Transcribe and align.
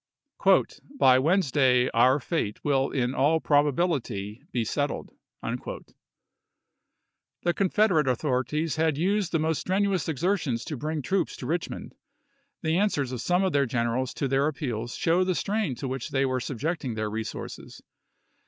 "By 0.99 1.19
Wednesday 1.19 1.87
our 1.91 2.19
fate 2.19 2.63
will 2.65 2.89
in 2.89 3.13
all 3.13 3.39
probability 3.39 4.41
be 4.51 4.65
settled." 4.65 5.11
The 5.43 5.83
Confederate 7.53 8.07
authorities 8.07 8.77
had 8.77 8.97
used 8.97 9.31
the 9.31 9.37
most 9.37 9.59
strenuous 9.59 10.09
exertions 10.09 10.65
to 10.65 10.75
bring 10.75 11.03
troops 11.03 11.35
to 11.37 11.45
Rich 11.45 11.69
mond. 11.69 11.93
The 12.63 12.77
answers 12.79 13.11
of 13.11 13.21
some 13.21 13.43
of 13.43 13.53
their 13.53 13.67
generals 13.67 14.15
to 14.15 14.27
their 14.27 14.47
appeals 14.47 14.95
show 14.95 15.23
the 15.23 15.35
strain 15.35 15.75
to 15.75 15.87
which 15.87 16.09
they 16.09 16.25
were 16.25 16.39
subjecting 16.39 16.95
their 16.95 17.11
resources. 17.11 17.79